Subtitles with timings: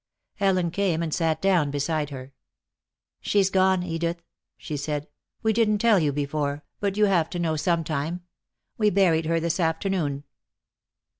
[0.39, 2.33] Ellen came and sat down beside her.
[3.21, 3.83] "She's gone.
[3.83, 4.23] Edith,"
[4.57, 5.07] she said;
[5.43, 8.23] "we didn't tell you before, but you have to know sometime.
[8.79, 10.23] We buried her this afternoon."